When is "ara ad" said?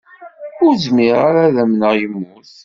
1.29-1.57